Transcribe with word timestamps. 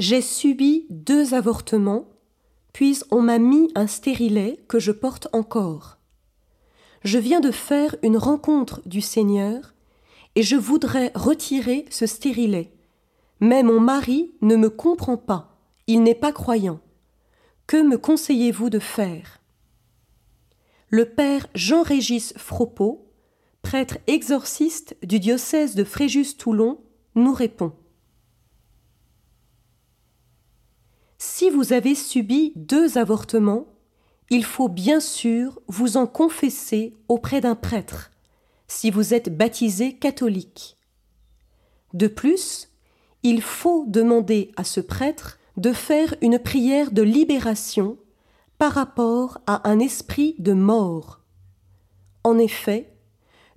J'ai 0.00 0.22
subi 0.22 0.86
deux 0.88 1.34
avortements, 1.34 2.08
puis 2.72 3.00
on 3.10 3.20
m'a 3.20 3.38
mis 3.38 3.70
un 3.74 3.86
stérilet 3.86 4.58
que 4.66 4.78
je 4.78 4.92
porte 4.92 5.28
encore. 5.34 5.98
Je 7.04 7.18
viens 7.18 7.40
de 7.40 7.50
faire 7.50 7.94
une 8.02 8.16
rencontre 8.16 8.80
du 8.86 9.02
Seigneur 9.02 9.74
et 10.36 10.42
je 10.42 10.56
voudrais 10.56 11.12
retirer 11.14 11.84
ce 11.90 12.06
stérilet. 12.06 12.72
Mais 13.40 13.62
mon 13.62 13.78
mari 13.78 14.32
ne 14.40 14.56
me 14.56 14.70
comprend 14.70 15.18
pas, 15.18 15.60
il 15.86 16.02
n'est 16.02 16.14
pas 16.14 16.32
croyant. 16.32 16.80
Que 17.66 17.82
me 17.82 17.98
conseillez-vous 17.98 18.70
de 18.70 18.78
faire? 18.78 19.42
Le 20.88 21.04
père 21.04 21.46
Jean-Régis 21.54 22.32
Fropeau, 22.38 23.06
prêtre 23.60 23.98
exorciste 24.06 24.96
du 25.02 25.20
diocèse 25.20 25.74
de 25.74 25.84
Fréjus-Toulon, 25.84 26.80
nous 27.16 27.34
répond. 27.34 27.74
Si 31.40 31.48
vous 31.48 31.72
avez 31.72 31.94
subi 31.94 32.52
deux 32.54 32.98
avortements, 32.98 33.64
il 34.28 34.44
faut 34.44 34.68
bien 34.68 35.00
sûr 35.00 35.58
vous 35.68 35.96
en 35.96 36.06
confesser 36.06 36.92
auprès 37.08 37.40
d'un 37.40 37.54
prêtre, 37.54 38.10
si 38.68 38.90
vous 38.90 39.14
êtes 39.14 39.34
baptisé 39.34 39.94
catholique. 39.94 40.76
De 41.94 42.08
plus, 42.08 42.68
il 43.22 43.40
faut 43.40 43.86
demander 43.88 44.52
à 44.58 44.64
ce 44.64 44.82
prêtre 44.82 45.38
de 45.56 45.72
faire 45.72 46.14
une 46.20 46.38
prière 46.38 46.90
de 46.90 47.00
libération 47.00 47.96
par 48.58 48.72
rapport 48.72 49.38
à 49.46 49.66
un 49.66 49.78
esprit 49.78 50.34
de 50.40 50.52
mort. 50.52 51.22
En 52.22 52.36
effet, 52.36 52.92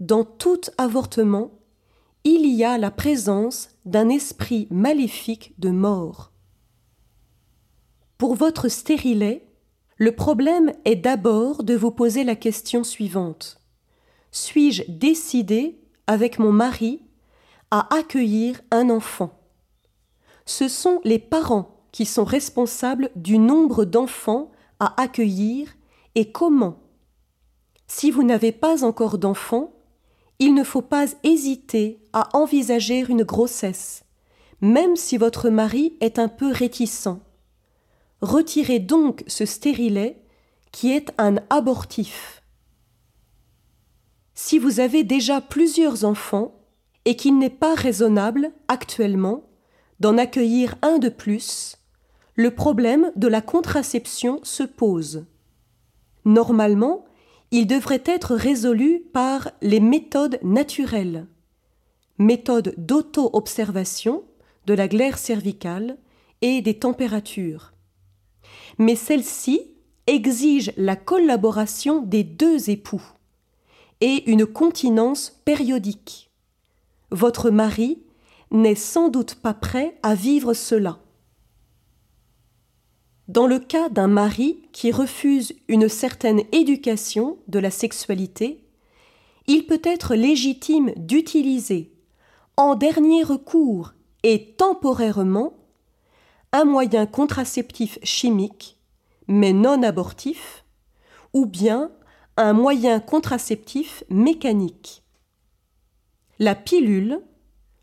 dans 0.00 0.24
tout 0.24 0.60
avortement, 0.76 1.50
il 2.24 2.44
y 2.44 2.62
a 2.62 2.76
la 2.76 2.90
présence 2.90 3.70
d'un 3.86 4.10
esprit 4.10 4.68
maléfique 4.70 5.54
de 5.58 5.70
mort. 5.70 6.30
Pour 8.20 8.34
votre 8.34 8.68
stérilet, 8.68 9.48
le 9.96 10.14
problème 10.14 10.74
est 10.84 10.96
d'abord 10.96 11.64
de 11.64 11.74
vous 11.74 11.90
poser 11.90 12.22
la 12.22 12.36
question 12.36 12.84
suivante. 12.84 13.62
Suis-je 14.30 14.82
décidé, 14.88 15.80
avec 16.06 16.38
mon 16.38 16.52
mari, 16.52 17.00
à 17.70 17.94
accueillir 17.94 18.60
un 18.72 18.90
enfant? 18.90 19.40
Ce 20.44 20.68
sont 20.68 21.00
les 21.02 21.18
parents 21.18 21.80
qui 21.92 22.04
sont 22.04 22.26
responsables 22.26 23.08
du 23.16 23.38
nombre 23.38 23.86
d'enfants 23.86 24.50
à 24.80 25.00
accueillir 25.00 25.74
et 26.14 26.30
comment. 26.30 26.78
Si 27.86 28.10
vous 28.10 28.22
n'avez 28.22 28.52
pas 28.52 28.84
encore 28.84 29.16
d'enfants, 29.16 29.72
il 30.38 30.52
ne 30.52 30.62
faut 30.62 30.82
pas 30.82 31.06
hésiter 31.24 32.06
à 32.12 32.28
envisager 32.36 32.98
une 32.98 33.22
grossesse, 33.22 34.04
même 34.60 34.94
si 34.94 35.16
votre 35.16 35.48
mari 35.48 35.96
est 36.02 36.18
un 36.18 36.28
peu 36.28 36.52
réticent. 36.52 37.16
Retirez 38.22 38.80
donc 38.80 39.24
ce 39.26 39.46
stérilet 39.46 40.22
qui 40.72 40.92
est 40.92 41.10
un 41.18 41.36
abortif. 41.48 42.42
Si 44.34 44.58
vous 44.58 44.80
avez 44.80 45.04
déjà 45.04 45.40
plusieurs 45.40 46.04
enfants 46.04 46.54
et 47.04 47.16
qu'il 47.16 47.38
n'est 47.38 47.50
pas 47.50 47.74
raisonnable 47.74 48.52
actuellement 48.68 49.50
d'en 50.00 50.18
accueillir 50.18 50.76
un 50.82 50.98
de 50.98 51.08
plus, 51.08 51.76
le 52.34 52.54
problème 52.54 53.12
de 53.16 53.28
la 53.28 53.40
contraception 53.40 54.40
se 54.42 54.62
pose. 54.62 55.26
Normalement, 56.24 57.04
il 57.50 57.66
devrait 57.66 58.02
être 58.06 58.34
résolu 58.34 59.02
par 59.12 59.50
les 59.60 59.80
méthodes 59.80 60.38
naturelles, 60.42 61.26
méthodes 62.18 62.74
d'auto-observation 62.76 64.24
de 64.66 64.74
la 64.74 64.88
glaire 64.88 65.18
cervicale 65.18 65.98
et 66.42 66.62
des 66.62 66.78
températures. 66.78 67.72
Mais 68.78 68.96
celle-ci 68.96 69.62
exige 70.06 70.72
la 70.76 70.96
collaboration 70.96 72.02
des 72.02 72.24
deux 72.24 72.70
époux 72.70 73.02
et 74.00 74.30
une 74.30 74.46
continence 74.46 75.40
périodique. 75.44 76.30
Votre 77.10 77.50
mari 77.50 78.02
n'est 78.50 78.74
sans 78.74 79.08
doute 79.08 79.36
pas 79.36 79.54
prêt 79.54 79.98
à 80.02 80.14
vivre 80.14 80.54
cela. 80.54 80.98
Dans 83.28 83.46
le 83.46 83.60
cas 83.60 83.88
d'un 83.88 84.08
mari 84.08 84.62
qui 84.72 84.90
refuse 84.90 85.54
une 85.68 85.88
certaine 85.88 86.42
éducation 86.50 87.38
de 87.46 87.60
la 87.60 87.70
sexualité, 87.70 88.64
il 89.46 89.66
peut 89.66 89.82
être 89.84 90.16
légitime 90.16 90.92
d'utiliser, 90.96 91.92
en 92.56 92.74
dernier 92.74 93.22
recours 93.22 93.94
et 94.24 94.54
temporairement, 94.56 95.54
un 96.52 96.64
moyen 96.64 97.06
contraceptif 97.06 97.98
chimique, 98.02 98.78
mais 99.28 99.52
non 99.52 99.82
abortif, 99.82 100.64
ou 101.32 101.46
bien 101.46 101.92
un 102.36 102.52
moyen 102.52 102.98
contraceptif 102.98 104.02
mécanique. 104.08 105.04
La 106.38 106.54
pilule, 106.54 107.20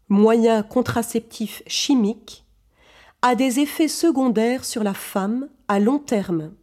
moyen 0.10 0.64
contraceptif 0.64 1.64
chimique, 1.68 2.46
a 3.22 3.36
des 3.36 3.60
effets 3.60 3.88
secondaires 3.88 4.66
sur 4.66 4.84
la 4.84 4.94
femme 4.94 5.50
à 5.68 5.80
long 5.80 6.00
terme. 6.00 6.54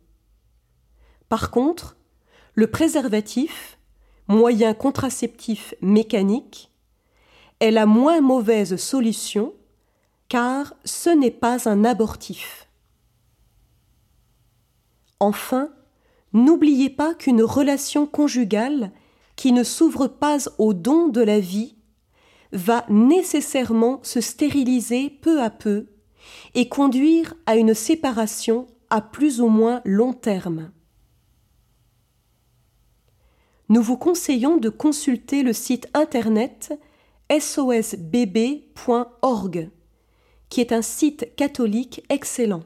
Par 1.28 1.50
contre, 1.50 1.96
le 2.54 2.70
préservatif, 2.70 3.78
moyen 4.28 4.74
contraceptif 4.74 5.74
mécanique, 5.80 6.70
est 7.60 7.70
la 7.70 7.86
moins 7.86 8.20
mauvaise 8.20 8.76
solution 8.76 9.54
car 10.34 10.74
ce 10.84 11.10
n'est 11.10 11.30
pas 11.30 11.68
un 11.68 11.84
abortif. 11.84 12.68
Enfin, 15.20 15.70
n'oubliez 16.32 16.90
pas 16.90 17.14
qu'une 17.14 17.44
relation 17.44 18.04
conjugale 18.04 18.90
qui 19.36 19.52
ne 19.52 19.62
s'ouvre 19.62 20.08
pas 20.08 20.38
au 20.58 20.74
don 20.74 21.06
de 21.06 21.20
la 21.20 21.38
vie 21.38 21.76
va 22.50 22.84
nécessairement 22.88 24.00
se 24.02 24.20
stériliser 24.20 25.08
peu 25.08 25.40
à 25.40 25.50
peu 25.50 25.86
et 26.54 26.68
conduire 26.68 27.34
à 27.46 27.54
une 27.54 27.74
séparation 27.74 28.66
à 28.90 29.00
plus 29.00 29.40
ou 29.40 29.46
moins 29.46 29.82
long 29.84 30.12
terme. 30.12 30.72
Nous 33.68 33.82
vous 33.82 33.96
conseillons 33.96 34.56
de 34.56 34.68
consulter 34.68 35.44
le 35.44 35.52
site 35.52 35.88
internet 35.94 36.76
sosbb.org, 37.30 37.70
qui 40.54 40.60
est 40.60 40.70
un 40.70 40.82
site 40.82 41.34
catholique 41.34 42.04
excellent. 42.10 42.62